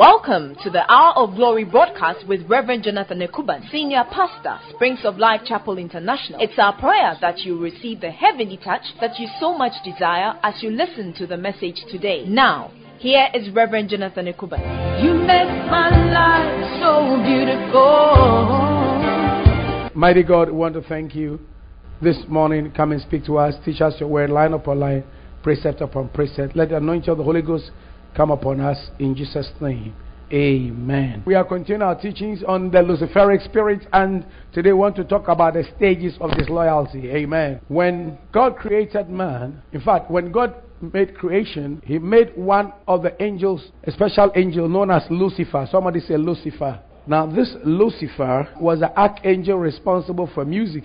[0.00, 5.18] Welcome to the Hour of Glory broadcast with Reverend Jonathan Ekuban, Senior Pastor, Springs of
[5.18, 6.40] Life Chapel International.
[6.40, 10.62] It's our prayer that you receive the heavenly touch that you so much desire as
[10.62, 12.24] you listen to the message today.
[12.26, 15.04] Now, here is Reverend Jonathan Ekuban.
[15.04, 18.16] You make my life so beautiful.
[19.94, 21.38] Mighty God, we want to thank you
[22.00, 22.72] this morning.
[22.74, 23.54] Come and speak to us.
[23.66, 25.04] Teach us your word, line upon line,
[25.42, 26.56] precept upon precept.
[26.56, 27.70] Let the anointing of the Holy Ghost
[28.16, 29.94] come upon us in Jesus' name.
[30.32, 31.24] Amen.
[31.26, 35.26] We are continuing our teachings on the Luciferic spirit, and today we want to talk
[35.26, 37.10] about the stages of disloyalty.
[37.10, 37.60] Amen.
[37.66, 43.20] When God created man, in fact, when God made creation, He made one of the
[43.20, 45.66] angels, a special angel known as Lucifer.
[45.70, 46.80] Somebody say Lucifer.
[47.08, 50.84] Now, this Lucifer was the archangel responsible for music.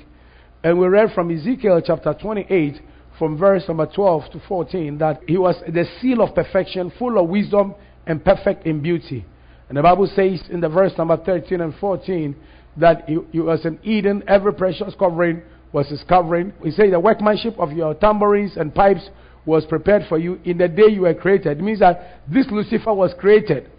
[0.63, 2.81] And we read from Ezekiel chapter 28
[3.17, 7.29] from verse number 12 to 14 that he was the seal of perfection, full of
[7.29, 9.26] wisdom and perfect in beauty.
[9.70, 12.35] And the Bible says in the verse number 13 and 14
[12.77, 16.53] that he, he was in Eden, every precious covering was his covering.
[16.63, 19.09] He said the workmanship of your tambourines and pipes
[19.45, 21.59] was prepared for you in the day you were created.
[21.59, 23.70] It means that this Lucifer was created.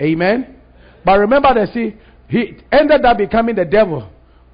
[0.00, 0.56] Amen.
[1.04, 1.96] But remember that see,
[2.28, 4.10] he ended up becoming the devil.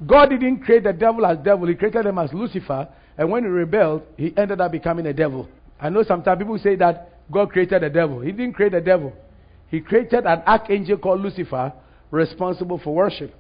[0.06, 2.89] God didn't create the devil as devil, he created him as Lucifer.
[3.21, 5.47] And when he rebelled, he ended up becoming a devil.
[5.79, 8.21] I know sometimes people say that God created the devil.
[8.21, 9.12] He didn't create the devil.
[9.69, 11.71] He created an archangel called Lucifer
[12.11, 13.35] responsible for worship.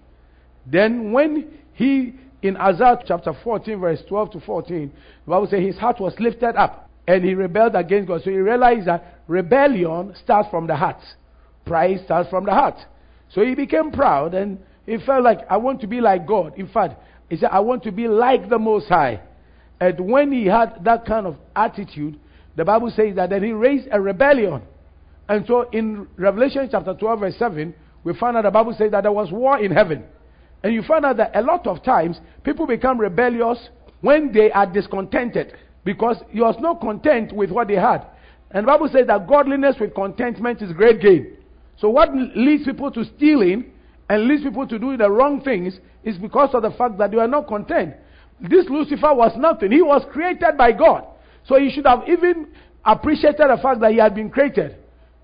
[0.66, 4.92] Then when he, in Isaiah chapter 14, verse 12 to 14,
[5.24, 8.20] the Bible says his heart was lifted up and he rebelled against God.
[8.22, 11.00] So he realized that rebellion starts from the heart.
[11.64, 12.76] Pride starts from the heart.
[13.30, 16.58] So he became proud and he felt like, I want to be like God.
[16.58, 19.22] In fact, he said, I want to be like the Most High.
[19.80, 22.18] And when he had that kind of attitude,
[22.56, 24.62] the Bible says that then he raised a rebellion.
[25.28, 29.02] And so in Revelation chapter 12, verse 7, we find out the Bible says that
[29.02, 30.04] there was war in heaven.
[30.62, 34.66] And you find out that a lot of times people become rebellious when they are
[34.70, 35.54] discontented
[35.84, 38.06] because you are not content with what they had.
[38.50, 41.36] And the Bible says that godliness with contentment is great gain.
[41.78, 43.72] So what leads people to stealing
[44.08, 47.18] and leads people to doing the wrong things is because of the fact that they
[47.18, 47.94] are not content.
[48.40, 49.72] This Lucifer was nothing.
[49.72, 51.06] He was created by God.
[51.46, 52.48] So he should have even
[52.84, 54.76] appreciated the fact that he had been created.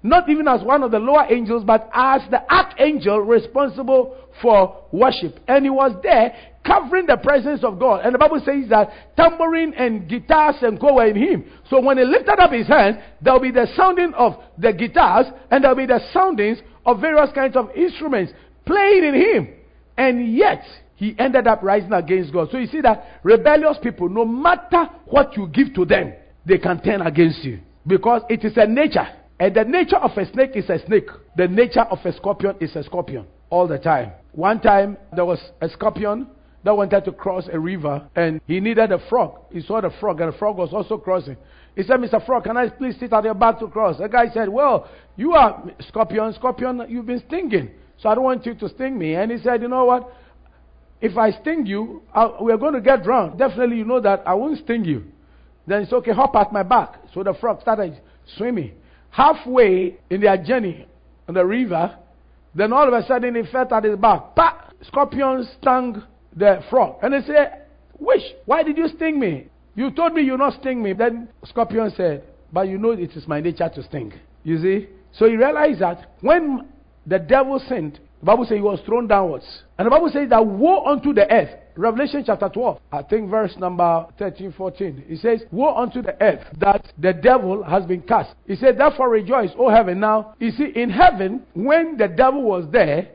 [0.02, 5.40] Not even as one of the lower angels, but as the archangel responsible for worship.
[5.48, 6.34] And he was there
[6.64, 8.04] covering the presence of God.
[8.04, 11.44] And the Bible says that tambourine and guitars and co were in him.
[11.70, 15.26] So when he lifted up his hands, there will be the sounding of the guitars
[15.50, 18.32] and there will be the soundings of various kinds of instruments
[18.64, 19.48] playing in him.
[19.96, 20.62] And yet,
[20.96, 22.48] he ended up rising against God.
[22.50, 26.14] So you see that rebellious people, no matter what you give to them,
[26.44, 27.60] they can turn against you.
[27.86, 29.06] Because it is a nature.
[29.38, 31.08] And the nature of a snake is a snake.
[31.36, 33.26] The nature of a scorpion is a scorpion.
[33.50, 34.12] All the time.
[34.32, 36.26] One time, there was a scorpion
[36.64, 39.38] that wanted to cross a river and he needed a frog.
[39.52, 41.36] He saw the frog and the frog was also crossing.
[41.76, 42.24] He said, Mr.
[42.24, 43.98] Frog, can I please sit at your back to cross?
[43.98, 47.70] The guy said, Well, you are scorpion, scorpion, you've been stinging.
[47.98, 49.14] So I don't want you to sting me.
[49.14, 50.12] And he said, You know what?
[51.00, 52.02] If I sting you,
[52.40, 53.38] we're going to get drowned.
[53.38, 55.04] Definitely, you know that I won't sting you.
[55.66, 56.94] Then it's okay, hop at my back.
[57.12, 58.00] So the frog started
[58.36, 58.72] swimming.
[59.10, 60.86] Halfway in their journey
[61.28, 61.96] on the river,
[62.54, 64.34] then all of a sudden he felt at his back.
[64.34, 64.70] Pa!
[64.82, 66.02] Scorpion stung
[66.34, 66.98] the frog.
[67.02, 67.62] And he said,
[67.98, 69.48] Wish, why did you sting me?
[69.74, 70.92] You told me you not sting me.
[70.92, 74.12] Then Scorpion said, But you know it is my nature to sting.
[74.44, 74.88] You see?
[75.12, 76.68] So he realized that when
[77.06, 79.46] the devil sinned, Bible says he was thrown downwards.
[79.78, 81.50] And the Bible says that woe unto the earth.
[81.76, 85.04] Revelation chapter 12, I think verse number 13, 14.
[85.08, 88.34] It says, Woe unto the earth that the devil has been cast.
[88.46, 90.00] He said, Therefore rejoice, O heaven.
[90.00, 93.08] Now, you see, in heaven, when the devil was there,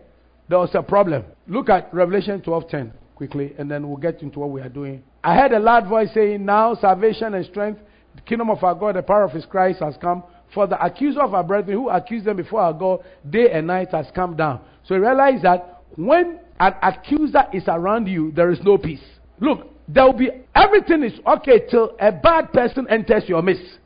[0.47, 1.25] there was a problem.
[1.47, 5.03] Look at Revelation 12, 10 quickly, and then we'll get into what we are doing.
[5.23, 7.81] I heard a loud voice saying, Now salvation and strength,
[8.15, 10.23] the kingdom of our God, the power of his Christ has come.
[10.53, 13.89] For the accuser of our brethren who accused them before our God day and night
[13.91, 14.59] has come down.
[14.87, 19.03] So realize that when an accuser is around you, there is no peace.
[19.39, 23.79] Look, there will be everything is okay till a bad person enters your midst.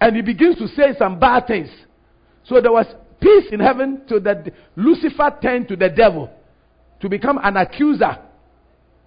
[0.00, 1.70] And he begins to say some bad things.
[2.44, 2.86] So there was
[3.20, 6.30] peace in heaven till that Lucifer turned to the devil
[7.00, 8.18] to become an accuser.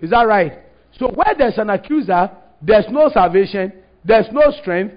[0.01, 0.59] Is that right?
[0.97, 3.71] So where there's an accuser, there's no salvation,
[4.03, 4.95] there's no strength,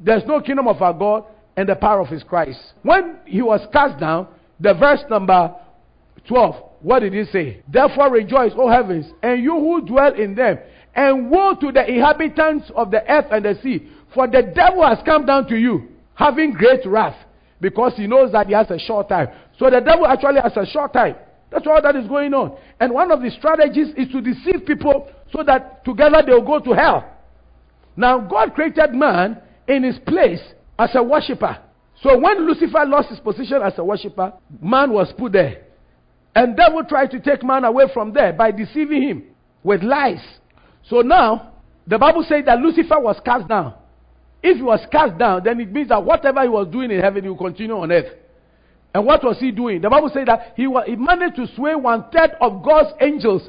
[0.00, 1.24] there's no kingdom of our God,
[1.56, 2.58] and the power of his Christ.
[2.82, 4.28] When he was cast down,
[4.60, 5.54] the verse number
[6.26, 7.62] 12, what did he say?
[7.68, 10.58] Therefore rejoice, O heavens, and you who dwell in them,
[10.94, 14.98] and woe to the inhabitants of the earth and the sea, for the devil has
[15.04, 17.16] come down to you, having great wrath,
[17.60, 19.28] because he knows that he has a short time.
[19.58, 21.16] So the devil actually has a short time.
[21.50, 22.58] That's all that is going on.
[22.78, 26.72] And one of the strategies is to deceive people so that together they'll go to
[26.72, 27.10] hell.
[27.96, 30.40] Now, God created man in his place
[30.78, 31.58] as a worshiper.
[32.02, 35.64] So when Lucifer lost his position as a worshiper, man was put there.
[36.34, 39.24] And devil tried to take man away from there by deceiving him
[39.64, 40.22] with lies.
[40.88, 41.52] So now,
[41.86, 43.74] the Bible says that Lucifer was cast down.
[44.42, 47.24] If he was cast down, then it means that whatever he was doing in heaven,
[47.24, 48.14] he will continue on earth.
[48.94, 49.80] And what was he doing?
[49.80, 53.42] The Bible says that he, was, he managed to sway one third of God's angels,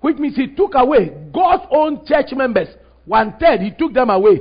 [0.00, 2.68] which means he took away God's own church members.
[3.04, 4.40] One third, he took them away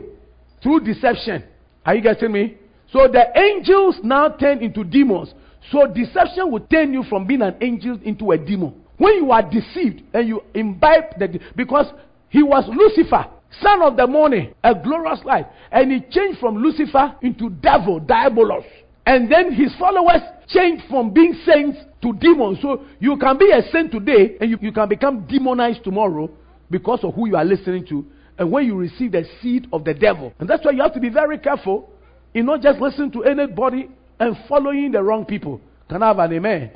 [0.63, 1.43] through deception.
[1.85, 2.57] Are you getting me?
[2.91, 5.33] So the angels now turn into demons.
[5.71, 8.73] So deception will turn you from being an angel into a demon.
[8.97, 11.85] When you are deceived and you imbibe the because
[12.29, 13.27] he was Lucifer,
[13.61, 18.65] son of the morning, a glorious life, and he changed from Lucifer into devil, diabolos.
[19.05, 22.59] And then his followers changed from being saints to demons.
[22.61, 26.29] So you can be a saint today and you, you can become demonized tomorrow
[26.69, 28.05] because of who you are listening to
[28.37, 30.33] and when you receive the seed of the devil.
[30.39, 31.91] And that's why you have to be very careful
[32.33, 33.89] in not just listening to anybody
[34.19, 35.61] and following the wrong people.
[35.89, 36.71] Can I have an amen?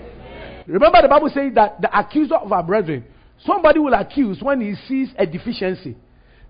[0.67, 3.03] Remember, the Bible says that the accuser of our brethren,
[3.45, 5.95] somebody will accuse when he sees a deficiency.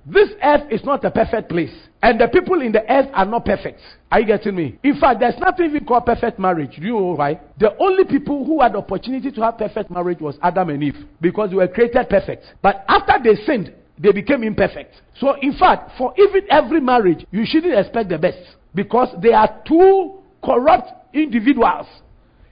[0.06, 1.74] This earth is not a perfect place.
[2.02, 3.80] And the people in the earth are not perfect.
[4.12, 4.78] Are you getting me?
[4.84, 6.76] In fact, there's nothing we call perfect marriage.
[6.76, 7.40] Do you know why?
[7.58, 10.98] The only people who had the opportunity to have perfect marriage was Adam and Eve
[11.22, 12.44] because they were created perfect.
[12.62, 14.94] But after they sinned, they became imperfect.
[15.20, 18.40] So, in fact, for even every marriage, you shouldn't expect the best
[18.76, 21.88] because they are two corrupt individuals.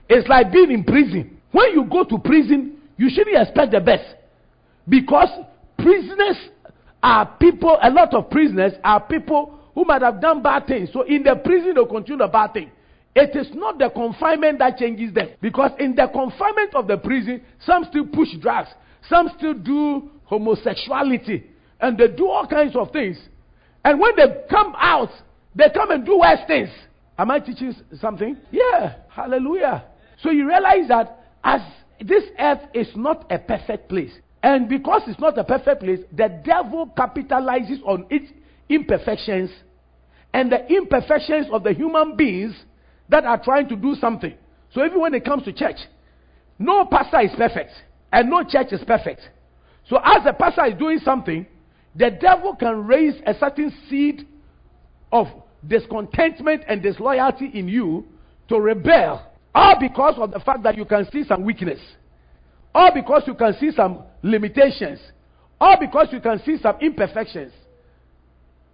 [0.08, 1.38] It's like being in prison.
[1.50, 4.04] When you go to prison, you shouldn't expect the best
[4.88, 5.28] because
[5.76, 6.36] prisoners
[7.02, 10.90] are people, a lot of prisoners are people who might have done bad things.
[10.92, 12.70] So in the prison, they'll continue the bad thing.
[13.14, 15.30] It is not the confinement that changes them.
[15.40, 18.68] Because in the confinement of the prison, some still push drugs,
[19.08, 21.44] some still do homosexuality,
[21.80, 23.18] and they do all kinds of things.
[23.84, 25.10] And when they come out,
[25.54, 26.70] they come and do worse things.
[27.18, 28.36] Am I teaching something?
[28.50, 29.84] Yeah, hallelujah.
[30.22, 31.60] So you realize that as
[32.00, 34.12] this earth is not a perfect place,
[34.42, 38.32] and because it's not a perfect place, the devil capitalizes on its
[38.68, 39.50] imperfections
[40.32, 42.54] and the imperfections of the human beings
[43.08, 44.34] that are trying to do something.
[44.72, 45.76] So even when it comes to church,
[46.58, 47.72] no pastor is perfect
[48.12, 49.20] and no church is perfect.
[49.88, 51.46] So as the pastor is doing something,
[51.94, 54.26] the devil can raise a certain seed
[55.10, 55.26] of
[55.66, 58.04] discontentment and disloyalty in you
[58.48, 61.80] to rebel, all because of the fact that you can see some weakness.
[62.74, 64.98] All because you can see some limitations.
[65.60, 67.52] All because you can see some imperfections.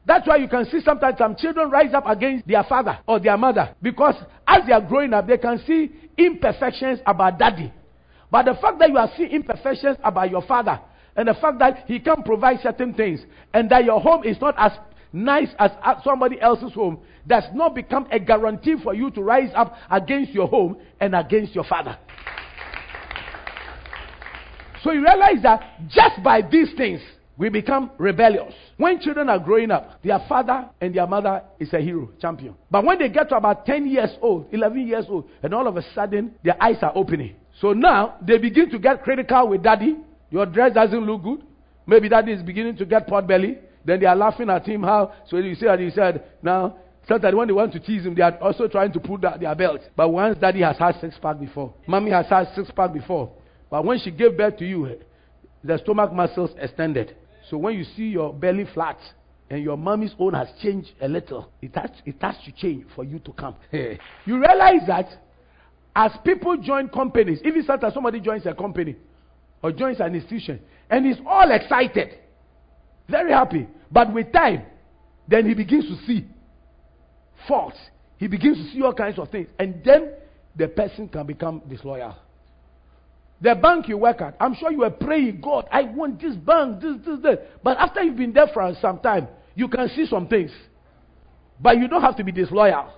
[0.07, 3.37] That's why you can see sometimes some children rise up against their father or their
[3.37, 4.15] mother because
[4.47, 7.71] as they are growing up, they can see imperfections about daddy.
[8.31, 10.81] But the fact that you are seeing imperfections about your father
[11.15, 13.21] and the fact that he can't provide certain things
[13.53, 14.73] and that your home is not as
[15.13, 15.71] nice as
[16.05, 20.49] somebody else's home does not become a guarantee for you to rise up against your
[20.49, 21.97] home and against your father.
[24.83, 27.01] So you realize that just by these things,
[27.37, 28.53] we become rebellious.
[28.79, 32.55] When children are growing up, their father and their mother is a hero, champion.
[32.71, 35.77] But when they get to about 10 years old, 11 years old, and all of
[35.77, 37.37] a sudden their eyes are opening.
[37.61, 39.97] So now they begin to get critical with daddy.
[40.31, 41.43] Your dress doesn't look good.
[41.87, 43.59] Maybe daddy is beginning to get pot belly.
[43.89, 45.15] Then they are laughing at him how.
[45.29, 46.77] So you see that he said, now,
[47.09, 49.81] sometimes when they want to tease him, they are also trying to pull their belt.
[49.97, 53.33] But once daddy has had six pack before, mommy has had six pack before,
[53.71, 55.01] but when she gave birth to you,
[55.65, 57.17] the stomach muscles extended.
[57.49, 58.99] So when you see your belly flat
[59.49, 63.05] and your mommy's own has changed a little, it has, it has to change for
[63.05, 63.57] you to come.
[63.73, 65.09] you realize that
[65.97, 68.97] as people join companies, even sometimes somebody joins a company
[69.63, 72.19] or joins an institution and he's all excited,
[73.09, 74.63] very happy, but with time,
[75.27, 76.27] then he begins to see
[77.47, 77.79] faults.
[78.19, 80.13] He begins to see all kinds of things, and then
[80.57, 82.17] the person can become disloyal.
[83.41, 86.81] The bank you work at, I'm sure you are praying, God, I want this bank,
[86.81, 87.39] this, this, this.
[87.63, 90.51] But after you've been there for some time, you can see some things.
[91.61, 92.93] But you don't have to be disloyal.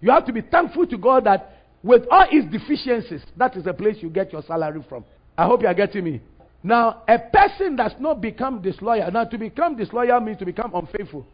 [0.00, 3.74] You have to be thankful to God that with all its deficiencies, that is the
[3.74, 5.04] place you get your salary from.
[5.36, 6.20] I hope you are getting me.
[6.62, 9.10] Now, a person does not become disloyal.
[9.10, 11.26] Now, to become disloyal means to become unfaithful.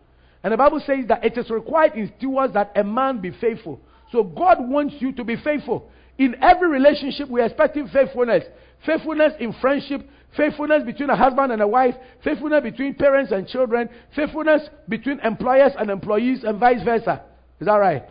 [0.42, 3.80] And the Bible says that it is required in stewards that a man be faithful.
[4.12, 5.90] So God wants you to be faithful.
[6.18, 8.45] In every relationship, we are expecting faithfulness.
[8.85, 13.88] Faithfulness in friendship, faithfulness between a husband and a wife, faithfulness between parents and children,
[14.14, 17.23] faithfulness between employers and employees, and vice versa.
[17.59, 18.04] Is that right?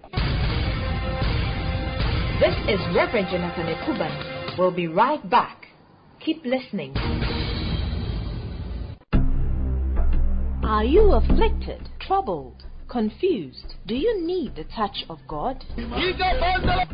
[2.42, 4.58] This is Reverend Jonathan Ekuban.
[4.58, 5.65] We'll be right back.
[6.26, 6.92] Keep listening.
[10.64, 13.76] Are you afflicted, troubled, confused?
[13.86, 15.64] Do you need the touch of God?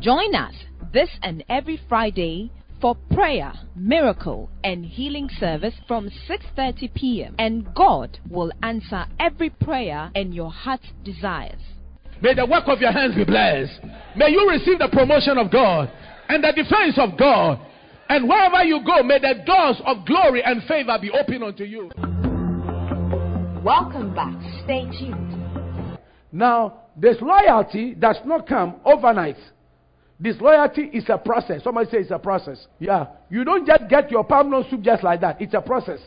[0.01, 0.53] Join us
[0.91, 7.35] this and every Friday for prayer, miracle, and healing service from 6:30 p.m.
[7.39, 11.61] and God will answer every prayer and your heart's desires.
[12.21, 13.79] May the work of your hands be blessed.
[14.17, 15.89] May you receive the promotion of God
[16.27, 17.59] and the defense of God.
[18.11, 21.89] And wherever you go, may the doors of glory and favor be open unto you.
[23.63, 24.35] Welcome back.
[24.65, 25.97] Stay tuned.
[26.33, 29.37] Now, this loyalty does not come overnight.
[30.21, 31.63] Disloyalty is a process.
[31.63, 32.67] Somebody say it's a process.
[32.79, 33.05] Yeah.
[33.29, 35.41] You don't just get your palm nut soup just like that.
[35.41, 36.01] It's a process.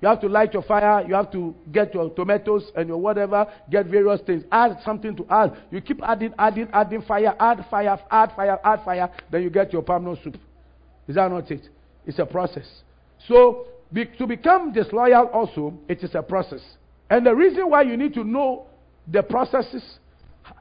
[0.00, 1.04] You have to light your fire.
[1.08, 3.52] You have to get your tomatoes and your whatever.
[3.68, 4.44] Get various things.
[4.52, 5.56] Add something to add.
[5.72, 7.34] You keep adding, adding, adding fire.
[7.40, 9.10] Add fire, add fire, add fire.
[9.32, 10.36] Then you get your palm nut soup.
[11.08, 11.68] Is that not it?
[12.06, 12.66] It's a process.
[13.28, 16.60] So be, to become disloyal also, it is a process.
[17.10, 18.66] And the reason why you need to know
[19.10, 19.98] the processes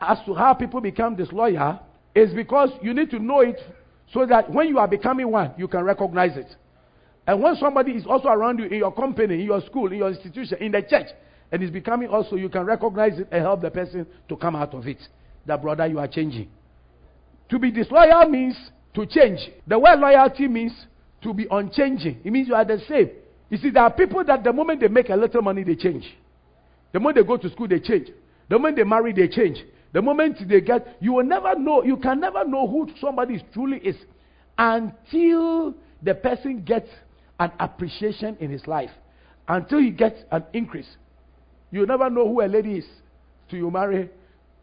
[0.01, 1.79] as to how people become disloyal
[2.15, 3.59] is because you need to know it
[4.13, 6.55] so that when you are becoming one, you can recognize it.
[7.25, 10.09] And when somebody is also around you in your company, in your school, in your
[10.09, 11.07] institution, in the church,
[11.51, 14.73] and is becoming also, you can recognize it and help the person to come out
[14.73, 14.97] of it.
[15.45, 16.50] That brother, you are changing.
[17.50, 18.57] To be disloyal means
[18.95, 19.39] to change.
[19.67, 20.73] The word loyalty means
[21.23, 22.21] to be unchanging.
[22.23, 23.09] It means you are the same.
[23.50, 26.05] You see, there are people that the moment they make a little money, they change.
[26.91, 28.09] The moment they go to school, they change.
[28.50, 29.57] The moment they marry, they change.
[29.93, 33.77] The moment they get, you will never know, you can never know who somebody truly
[33.77, 33.95] is
[34.57, 36.89] until the person gets
[37.39, 38.89] an appreciation in his life,
[39.47, 40.88] until he gets an increase.
[41.71, 42.85] You never know who a lady is
[43.50, 44.09] till you marry.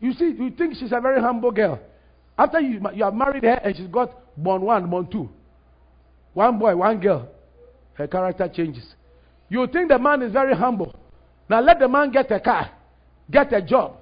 [0.01, 1.81] You see, you think she's a very humble girl.
[2.41, 5.29] After you, you have married her and she's got born one, born two.
[6.33, 7.29] One boy, one girl.
[7.93, 8.95] Her character changes.
[9.51, 10.95] You think the man is very humble.
[11.51, 12.71] Now let the man get a car,
[13.31, 13.99] get a job,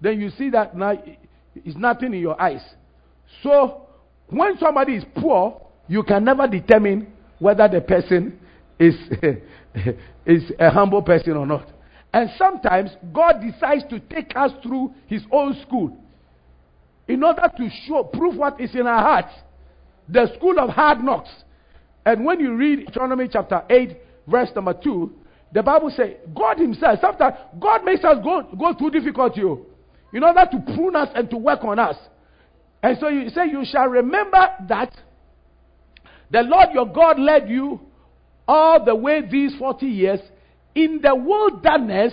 [0.00, 0.94] then you see that now
[1.54, 2.62] it's nothing in your eyes.
[3.42, 3.86] So,
[4.28, 8.38] when somebody is poor, you can never determine whether the person
[8.78, 8.94] is,
[10.24, 11.68] is a humble person or not.
[12.14, 16.01] And sometimes God decides to take us through His own school
[17.08, 19.34] in order to show, prove what is in our hearts.
[20.08, 21.30] The school of hard knocks.
[22.04, 25.12] And when you read Deuteronomy chapter 8, verse number 2,
[25.52, 29.42] the Bible says, God Himself, sometimes God makes us go, go through difficulty.
[29.44, 29.66] Oh
[30.12, 31.96] in order to prune us and to work on us.
[32.82, 34.94] And so you say, You shall remember that
[36.30, 37.80] the Lord your God led you
[38.46, 40.20] all the way these 40 years
[40.74, 42.12] in the wilderness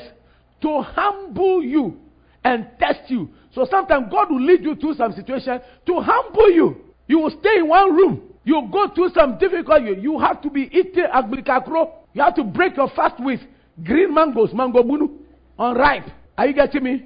[0.62, 1.98] to humble you
[2.44, 3.30] and test you.
[3.54, 6.78] So sometimes God will lead you through some situation to humble you.
[7.08, 8.22] You will stay in one room.
[8.44, 10.00] You go through some difficulty.
[10.00, 11.92] You have to be eating agbrikakro.
[12.14, 13.40] You have to break your fast with
[13.84, 15.10] green mangoes, mango bunu,
[15.58, 16.06] unripe.
[16.38, 17.04] Are you getting me?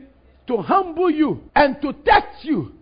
[0.48, 2.74] to humble you and to test you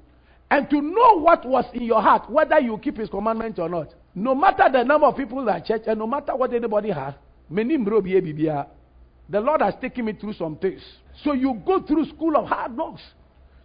[0.50, 3.90] and to know what was in your heart, whether you keep his commandments or not.
[4.14, 7.14] No matter the number of people at church and no matter what anybody has,
[7.50, 10.82] the Lord has taken me through some things.
[11.24, 13.02] So you go through school of hard knocks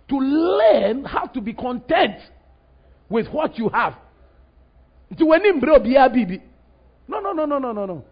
[0.09, 2.17] to learn how to be content
[3.09, 3.95] with what you have.
[7.09, 8.05] No, no, no, no, no, no, no.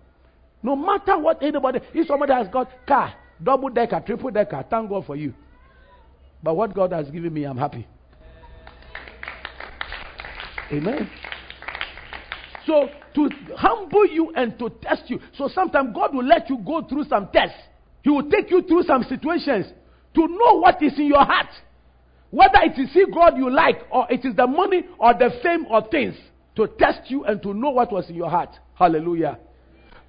[0.62, 5.04] No matter what anybody, if somebody has got car, double decker, triple decker, thank God
[5.06, 5.34] for you.
[6.42, 7.86] But what God has given me, I'm happy.
[10.72, 11.10] Amen.
[12.66, 15.20] So, to humble you and to test you.
[15.36, 17.58] So, sometimes God will let you go through some tests.
[18.02, 19.66] He will take you through some situations
[20.14, 21.48] to know what is in your heart.
[22.35, 25.67] Whether it is He God you like, or it is the money, or the fame,
[25.71, 26.17] or things.
[26.57, 28.50] To test you and to know what was in your heart.
[28.75, 29.38] Hallelujah.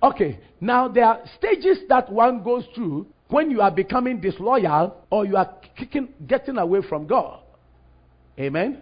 [0.01, 5.25] Okay, now there are stages that one goes through when you are becoming disloyal or
[5.25, 7.41] you are kicking, getting away from God.
[8.39, 8.81] Amen.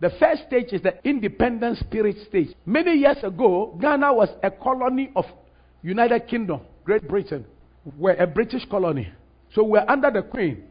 [0.00, 2.48] The first stage is the independent spirit stage.
[2.66, 5.24] Many years ago, Ghana was a colony of
[5.82, 7.44] United Kingdom, Great Britain.
[7.98, 9.10] We're a British colony.
[9.54, 10.64] So we're under the Queen.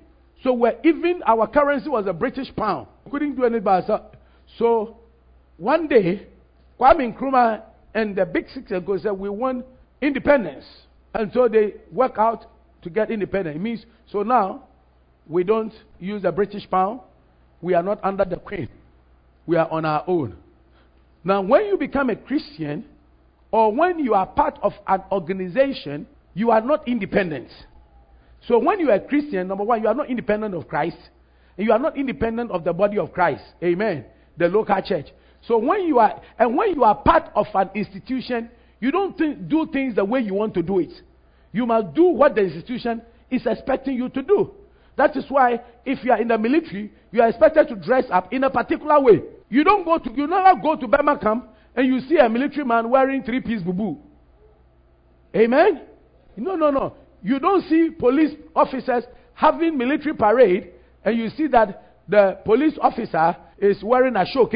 [0.43, 2.87] So we're even our currency was a British pound.
[3.05, 4.15] We couldn't do anything by ourselves.
[4.57, 4.97] So
[5.57, 6.27] one day,
[6.79, 9.65] Kwame Nkrumah and the big six ago said we want
[10.01, 10.65] independence.
[11.13, 12.45] And so they work out
[12.81, 13.55] to get independent.
[13.55, 14.63] It means, so now,
[15.27, 16.99] we don't use the British pound.
[17.61, 18.67] We are not under the Queen.
[19.45, 20.35] We are on our own.
[21.23, 22.85] Now, when you become a Christian,
[23.51, 27.49] or when you are part of an organization, you are not independent.
[28.47, 30.97] So, when you are a Christian, number one, you are not independent of Christ,
[31.57, 33.43] you are not independent of the body of Christ.
[33.63, 34.05] Amen.
[34.37, 35.07] the local church.
[35.47, 39.47] So when you are and when you are part of an institution, you don't think,
[39.47, 40.91] do things the way you want to do it.
[41.51, 44.53] You must do what the institution is expecting you to do.
[44.95, 48.31] That is why if you are in the military, you are expected to dress up
[48.31, 49.21] in a particular way.
[49.49, 52.65] You don't go to you never go to Burma camp and you see a military
[52.65, 53.97] man wearing three piece bubu.
[55.35, 55.81] Amen?
[56.37, 56.95] No, no, no.
[57.23, 60.71] You don't see police officers having military parade
[61.03, 64.53] and you see that the police officer is wearing a shoke.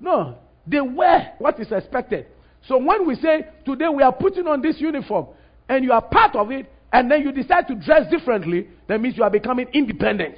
[0.00, 2.26] No, they wear what is expected.
[2.68, 5.26] So when we say today we are putting on this uniform
[5.68, 9.16] and you are part of it and then you decide to dress differently, that means
[9.16, 10.36] you are becoming independent.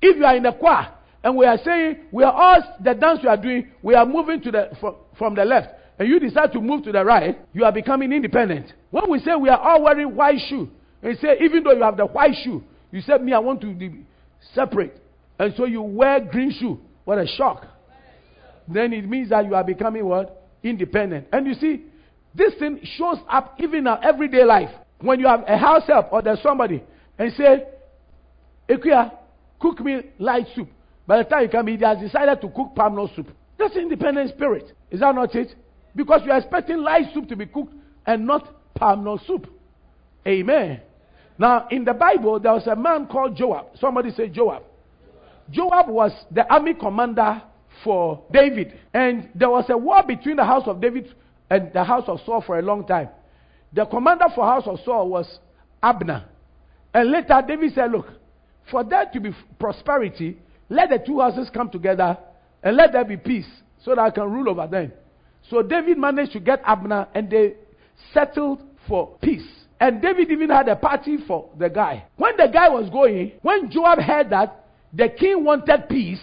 [0.00, 3.20] If you are in the choir and we are saying we are all the dance
[3.22, 6.52] we are doing, we are moving to the from, from the left, and you decide
[6.52, 8.72] to move to the right, you are becoming independent.
[8.90, 10.70] When we say we are all wearing white shoe,
[11.02, 13.72] and say even though you have the white shoe, you said me I want to
[13.72, 14.04] be
[14.54, 15.00] separate,
[15.38, 16.80] and so you wear green shoe.
[17.04, 17.66] What a shock!
[18.68, 21.28] Then it means that you are becoming what independent.
[21.32, 21.84] And you see,
[22.34, 24.70] this thing shows up even in our everyday life.
[25.00, 26.82] When you have a house help or there's somebody
[27.18, 27.64] and say,
[28.68, 29.12] Ekuya,
[29.60, 30.68] cook me light soup.
[31.06, 33.28] By the time you come, he has decided to cook palm nut soup.
[33.58, 34.72] That's independent spirit.
[34.90, 35.54] Is that not it?
[35.98, 37.74] Because you are expecting light soup to be cooked
[38.06, 39.48] and not palm nut soup.
[40.24, 40.80] Amen.
[41.36, 43.76] Now, in the Bible, there was a man called Joab.
[43.80, 44.62] Somebody say Joab.
[45.50, 47.42] Joab was the army commander
[47.82, 48.78] for David.
[48.94, 51.12] And there was a war between the house of David
[51.50, 53.08] and the house of Saul for a long time.
[53.72, 55.40] The commander for house of Saul was
[55.82, 56.26] Abner.
[56.94, 58.06] And later David said, Look,
[58.70, 60.38] for there to be prosperity,
[60.68, 62.16] let the two houses come together
[62.62, 63.48] and let there be peace
[63.82, 64.92] so that I can rule over them.
[65.50, 67.54] So David managed to get Abner and they
[68.12, 69.46] settled for peace.
[69.80, 72.04] And David even had a party for the guy.
[72.16, 76.20] When the guy was going, when Joab heard that the king wanted peace,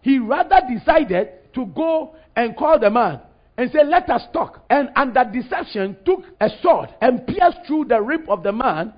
[0.00, 3.20] he rather decided to go and call the man
[3.56, 4.64] and say, Let us talk.
[4.70, 8.92] And under deception, took a sword and pierced through the rib of the man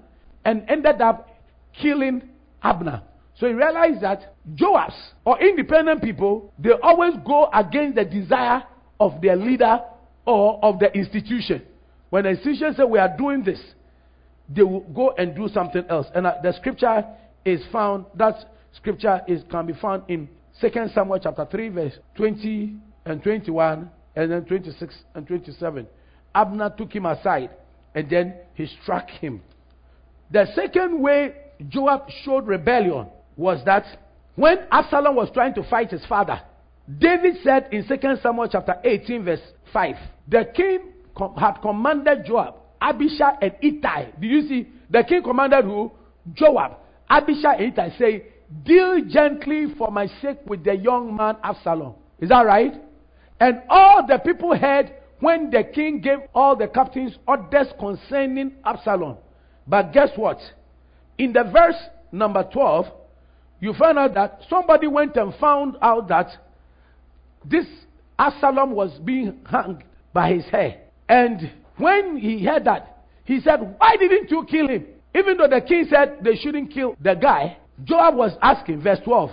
[0.44, 1.28] and ended up
[1.80, 2.22] killing
[2.62, 3.02] Abner.
[3.38, 4.92] So he realized that Joabs
[5.24, 8.62] or independent people, they always go against the desire
[9.00, 9.80] of their leader
[10.26, 11.62] or of the institution.
[12.10, 13.60] When the institution says we are doing this,
[14.48, 16.06] they will go and do something else.
[16.14, 17.04] And uh, the scripture
[17.44, 18.34] is found, that
[18.72, 20.28] scripture is, can be found in
[20.60, 22.74] Second Samuel chapter 3, verse 20
[23.06, 25.86] and 21, and then 26 and 27.
[26.34, 27.50] Abner took him aside,
[27.94, 29.40] and then he struck him.
[30.30, 31.34] The second way
[31.68, 33.84] Joab showed rebellion was that
[34.36, 36.40] when Absalom was trying to fight his father,
[36.98, 39.40] David said in 2 Samuel chapter 18, verse
[39.72, 39.94] 5,
[40.28, 44.12] the king com- had commanded Joab, Abishai, and Ittai.
[44.18, 44.68] Did you see?
[44.88, 45.92] The king commanded who?
[46.34, 48.24] Joab, Abishai, and Ittai, say,
[48.64, 51.94] Deal gently for my sake with the young man Absalom.
[52.18, 52.74] Is that right?
[53.38, 59.18] And all the people heard when the king gave all the captains orders concerning Absalom.
[59.66, 60.38] But guess what?
[61.18, 61.76] In the verse
[62.10, 62.86] number 12,
[63.60, 66.28] you find out that somebody went and found out that
[67.44, 67.66] this
[68.18, 70.82] Absalom was being hung by his hair.
[71.08, 74.86] And when he heard that, he said, Why didn't you kill him?
[75.14, 79.30] Even though the king said they shouldn't kill the guy, Joab was asking, verse 12,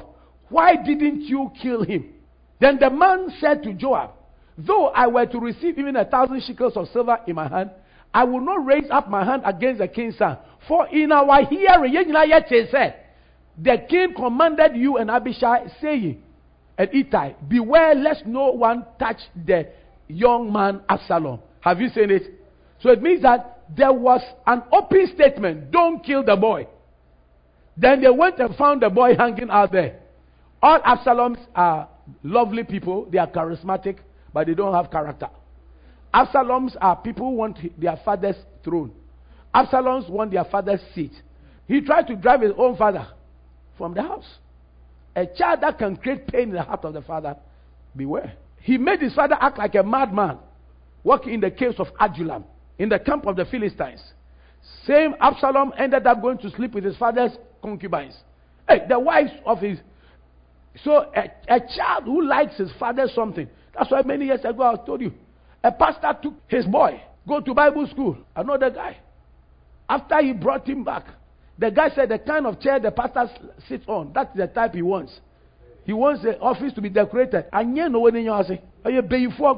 [0.50, 2.14] Why didn't you kill him?
[2.60, 4.12] Then the man said to Joab,
[4.58, 7.72] Though I were to receive even a thousand shekels of silver in my hand,
[8.14, 10.38] I will not raise up my hand against the king's son.
[10.68, 11.94] For in our hearing,
[13.60, 16.24] the king commanded you and Abishai, saying,
[16.78, 19.68] and Ittai, beware lest no one touch the
[20.08, 21.40] young man Absalom.
[21.62, 22.24] Have you seen it?
[22.82, 26.68] So it means that there was an open statement don't kill the boy.
[27.76, 30.00] Then they went and found the boy hanging out there.
[30.62, 31.90] All Absaloms are
[32.24, 33.98] lovely people, they are charismatic,
[34.34, 35.30] but they don't have character.
[36.14, 38.92] Absaloms are people who want their father's throne.
[39.54, 41.12] Absaloms want their father's seat.
[41.68, 43.08] He tried to drive his own father
[43.78, 44.26] from the house.
[45.18, 47.36] A child that can create pain in the heart of the father,
[47.96, 48.34] beware.
[48.62, 50.38] He made his father act like a madman,
[51.04, 52.44] walking in the caves of Adullam,
[52.78, 54.00] in the camp of the Philistines.
[54.86, 57.32] Same Absalom ended up going to sleep with his father's
[57.64, 58.16] concubines.
[58.70, 59.80] Hey, the wives of his.
[60.84, 63.50] So a, a child who likes his father something.
[63.76, 65.14] That's why many years ago I told you.
[65.64, 68.20] A pastor took his boy, go to Bible school.
[68.36, 68.98] Another guy.
[69.90, 71.08] After he brought him back,
[71.60, 73.30] the guy said the kind of chair the pastor
[73.68, 75.20] sits on, that's the type he wants.
[75.86, 77.46] He wants the office to be decorated.
[77.54, 79.56] And you know when you say, Are you paying for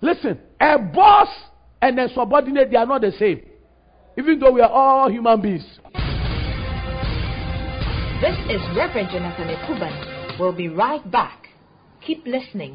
[0.00, 1.28] Listen, a boss
[1.82, 3.42] and a subordinate, they are not the same.
[4.16, 5.64] Even though we are all human beings.
[8.20, 11.48] This is Reverend Jonathan Ekuban We'll be right back.
[12.06, 12.74] Keep listening.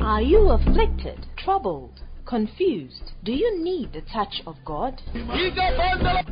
[0.00, 3.12] Are you afflicted, troubled, confused?
[3.24, 5.00] Do you need the touch of God?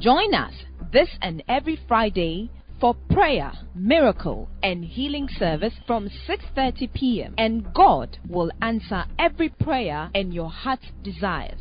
[0.00, 0.52] Join us
[0.92, 7.35] this and every Friday for prayer, miracle, and healing service from 6:30 p.m.
[7.38, 11.61] and God will answer every prayer and your heart's desires.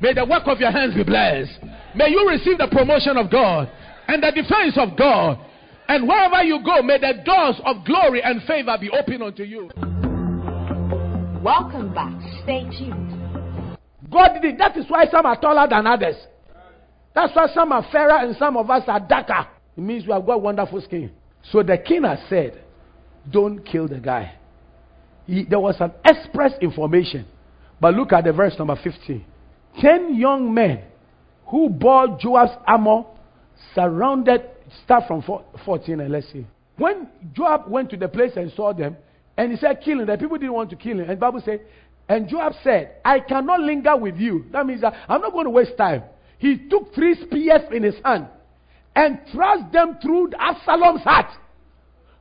[0.00, 1.52] May the work of your hands be blessed.
[1.94, 3.70] May you receive the promotion of God
[4.08, 5.38] and the defense of God.
[5.86, 9.70] And wherever you go, may the doors of glory and favor be open unto you.
[11.42, 12.14] Welcome back.
[12.42, 13.13] Stay tuned.
[14.14, 14.58] God did it.
[14.58, 16.14] That is why some are taller than others.
[17.14, 19.48] That's why some are fairer and some of us are darker.
[19.76, 21.10] It means we have got wonderful skin.
[21.50, 22.62] So the king has said,
[23.28, 24.36] Don't kill the guy.
[25.26, 27.26] He, there was an express information.
[27.80, 29.24] But look at the verse number 15.
[29.80, 30.84] Ten young men
[31.46, 33.02] who bore Joab's armor
[33.74, 34.42] surrounded,
[34.84, 35.24] start from
[35.64, 36.46] 14 and let's see.
[36.76, 38.96] When Joab went to the place and saw them,
[39.36, 41.00] and he said, Kill him, the people didn't want to kill him.
[41.00, 41.60] And the Bible said,
[42.08, 44.44] and Joab said, I cannot linger with you.
[44.52, 46.02] That means that I'm not going to waste time.
[46.38, 48.28] He took three spears in his hand
[48.94, 51.30] and thrust them through Absalom's heart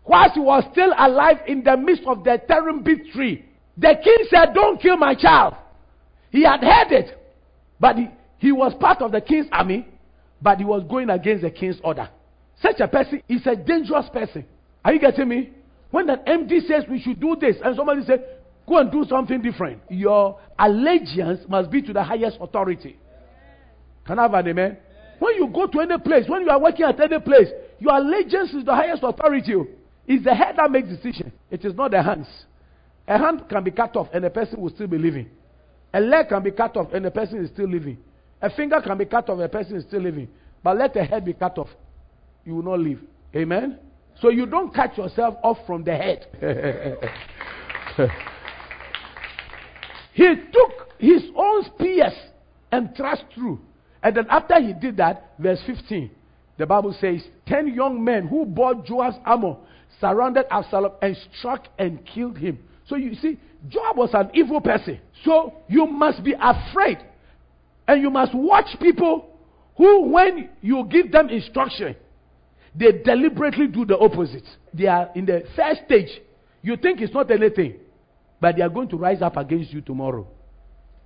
[0.06, 3.46] whilst he was still alive in the midst of the terebinth tree.
[3.78, 5.56] The king said, Don't kill my child.
[6.32, 7.20] He had heard it,
[7.80, 8.08] but he,
[8.40, 9.88] he was part of the king's army,
[10.42, 12.10] but he was going against the king's order.
[12.62, 14.46] Such a person is a dangerous person.
[14.84, 15.52] Are you getting me?
[15.92, 18.20] When an MD says we should do this, and somebody says,
[18.68, 22.98] Go and do something different, your allegiance must be to the highest authority.
[24.06, 24.78] Can I have an amen?
[25.20, 27.50] When you go to any place, when you are working at any place,
[27.80, 29.54] your allegiance is the highest authority.
[30.08, 31.32] It's the head that makes decision.
[31.50, 32.28] It is not the hands.
[33.08, 35.30] A hand can be cut off and a person will still be living.
[35.94, 37.98] A leg can be cut off and a person is still living.
[38.42, 40.28] A finger can be cut off and a person is still living.
[40.64, 41.70] But let the head be cut off.
[42.46, 43.00] You will not live.
[43.36, 43.80] Amen?
[44.22, 46.28] So you don't cut yourself off from the head.
[50.14, 52.14] he took his own spears
[52.72, 53.60] and thrust through.
[54.02, 56.12] And then after he did that, verse 15,
[56.58, 59.58] the Bible says, Ten young men who bore Joab's armor
[60.00, 62.60] surrounded Absalom and struck and killed him.
[62.88, 65.00] So you see, Joab was an evil person.
[65.24, 67.00] So you must be afraid.
[67.88, 69.30] And you must watch people
[69.76, 71.96] who, when you give them instruction,
[72.76, 74.46] they deliberately do the opposite.
[74.74, 76.10] They are in the first stage.
[76.62, 77.76] You think it's not anything,
[78.44, 80.28] but they are going to rise up against you tomorrow.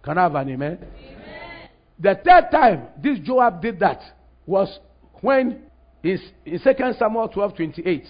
[0.02, 0.80] Can I have an amen?
[0.82, 1.70] amen.
[2.00, 4.00] The third time this Joab did that
[4.48, 4.80] was
[5.22, 5.62] when
[6.02, 8.04] in, in 2 Samuel 12 28,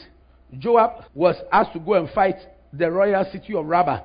[0.59, 2.37] Joab was asked to go and fight
[2.71, 3.99] the royal city of Rabbah.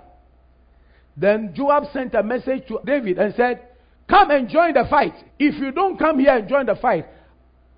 [1.17, 3.61] Then Joab sent a message to David and said,
[4.09, 5.15] Come and join the fight.
[5.39, 7.07] If you don't come here and join the fight,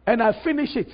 [0.07, 0.89] and I finish it,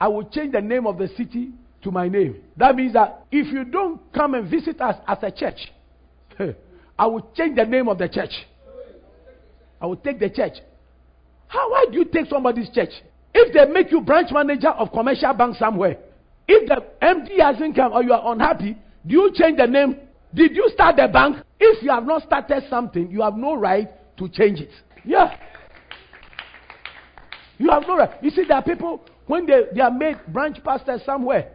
[0.00, 1.50] I will change the name of the city
[1.82, 2.36] to my name.
[2.56, 5.58] That means that if you don't come and visit us as a church,
[6.98, 8.32] I will change the name of the church.
[9.80, 10.54] I will take the church.
[11.48, 12.90] How why do you take somebody's church?
[13.34, 15.96] If they make you branch manager of commercial bank somewhere,
[16.46, 18.76] if the MD hasn't come or you are unhappy,
[19.06, 19.96] do you change the name?
[20.34, 21.36] Did you start the bank?
[21.58, 24.70] If you have not started something, you have no right to change it.
[25.04, 25.36] Yeah.
[27.58, 28.10] You have no right.
[28.22, 31.52] You see, there are people, when they, they are made branch pastors somewhere,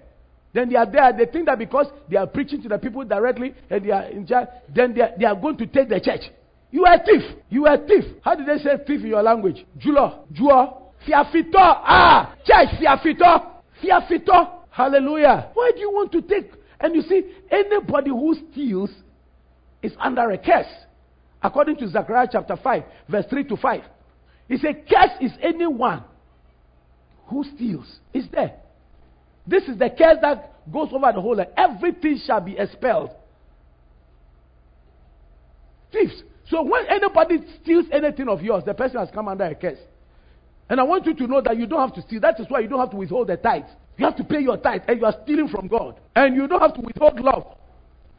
[0.56, 3.54] then they are there, they think that because they are preaching to the people directly
[3.70, 6.32] and they are in charge, then they are, they are going to take the church.
[6.72, 7.22] You are a thief.
[7.50, 8.06] You are a thief.
[8.22, 9.66] How did they say thief in your language?
[9.78, 10.26] Julo.
[10.32, 10.82] Jua.
[11.06, 11.58] Fiafito.
[11.58, 12.36] Ah.
[12.46, 12.70] Church.
[12.80, 13.52] Fiafito.
[13.84, 14.62] Fiafito.
[14.70, 15.50] Hallelujah.
[15.54, 16.50] Why do you want to take?
[16.80, 18.92] And you see, anybody who steals
[19.84, 20.72] is under a curse.
[21.44, 23.82] According to Zechariah chapter 5, verse 3 to 5.
[24.48, 26.02] He said, Curse is anyone
[27.28, 28.00] who steals.
[28.14, 28.54] Is there.
[29.48, 31.50] This is the curse that goes over the whole land.
[31.58, 33.12] Everything shall be expelled.
[35.92, 36.24] Thieves.
[36.50, 39.80] So when anybody steals anything of yours, the person has come under a curse.
[40.70, 42.20] And I want you to know that you don't have to steal.
[42.22, 43.66] That is why you don't have to withhold the tithe.
[43.98, 46.00] You have to pay your tithe, and you are stealing from God.
[46.16, 47.46] And you don't have to withhold love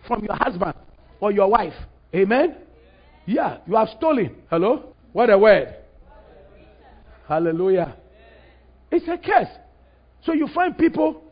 [0.07, 0.75] from your husband
[1.21, 1.75] or your wife.
[2.15, 2.57] Amen?
[3.27, 4.37] Yeah, you have stolen.
[4.49, 4.95] Hello?
[5.12, 5.75] What a word.
[7.29, 7.97] Hallelujah.
[8.91, 9.49] It's a curse.
[10.27, 11.23] So you find people,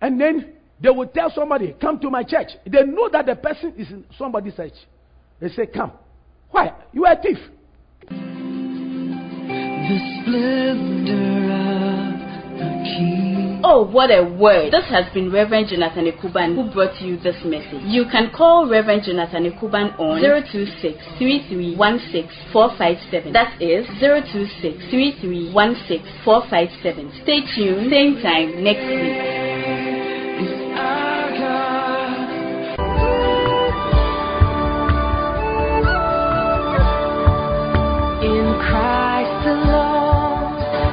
[0.00, 2.50] and then they will tell somebody, Come to my church.
[2.64, 4.72] They know that the person is in somebody's church.
[5.40, 5.90] They say, Come.
[6.50, 6.72] Why?
[6.92, 7.38] You are a thief.
[8.08, 8.16] The
[10.22, 11.12] splendor
[11.52, 13.45] of the king.
[13.68, 14.72] Oh, what a word.
[14.72, 17.82] This has been Reverend Jonathan Ekuban who brought you this message.
[17.82, 21.02] You can call Reverend Jonathan Ekuban on 026
[23.32, 24.84] That is 026
[27.24, 29.18] Stay tuned, same time next week.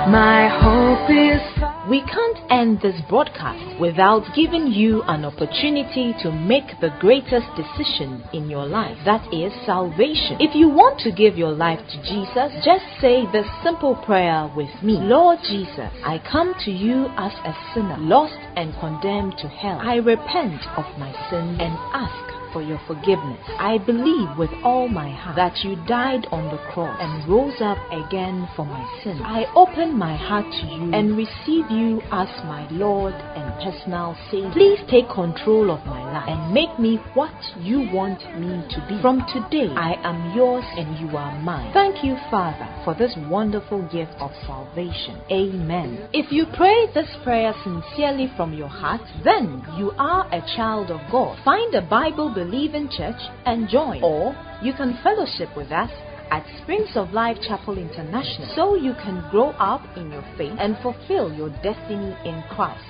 [0.10, 1.53] My hope is.
[1.90, 8.24] We can't end this broadcast without giving you an opportunity to make the greatest decision
[8.32, 10.38] in your life that is salvation.
[10.40, 14.72] If you want to give your life to Jesus, just say this simple prayer with
[14.82, 19.80] me Lord Jesus, I come to you as a sinner, lost and condemned to hell.
[19.82, 23.40] I repent of my sins and ask for your forgiveness.
[23.60, 27.78] I believe with all my heart that you died on the cross and rose up
[27.92, 29.20] again for my sins.
[29.24, 34.52] I open my heart to you and receive you as my Lord and personal Savior.
[34.54, 39.02] Please take control of my life and make me what you want me to be.
[39.02, 41.74] From today, I am yours and you are mine.
[41.74, 45.20] Thank you, Father, for this wonderful gift of salvation.
[45.32, 46.08] Amen.
[46.14, 51.00] If you pray this prayer sincerely from your heart, then you are a child of
[51.12, 51.38] God.
[51.44, 54.04] Find a Bible believe in church and join.
[54.04, 55.90] Or you can fellowship with us
[56.32, 60.76] at Springs of Life Chapel International so you can grow up in your faith and
[60.82, 62.84] fulfill your destiny in Christ.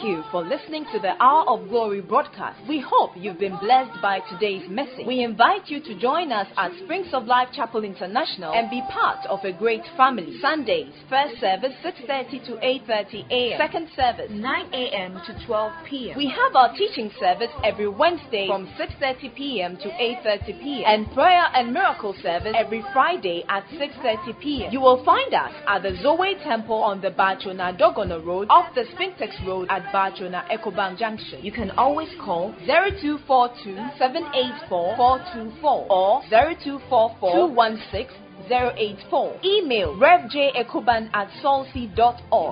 [0.00, 2.58] Thank you for listening to the Hour of Glory broadcast.
[2.66, 5.06] We hope you've been blessed by today's message.
[5.06, 9.26] We invite you to join us at Springs of Life Chapel International and be part
[9.28, 10.38] of a great family.
[10.40, 13.58] Sundays, first service 6:30 to 8:30 a.m.
[13.58, 15.20] Second service 9 a.m.
[15.26, 16.16] to 12 p.m.
[16.16, 19.76] We have our teaching service every Wednesday from 6:30 p.m.
[19.76, 20.84] to 8:30 p.m.
[20.86, 24.72] and prayer and miracle service every Friday at 6:30 p.m.
[24.72, 28.84] You will find us at the Zoe Temple on the Bachona Dogono Road off the
[28.96, 31.44] Spintex Road at Bajona Ecobank Junction.
[31.44, 39.40] You can always call 0242 784 424 or 0244 216 084.
[39.44, 41.28] Email revjekuban at.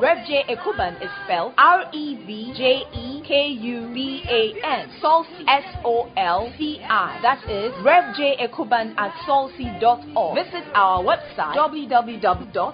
[0.01, 4.91] Revj Ekuban is spelled R E V J E K U B A N.
[5.03, 7.19] Solci S O L C I.
[7.23, 10.35] That is revjekuban at solci.org.
[10.45, 12.69] Visit our website www.solci.org.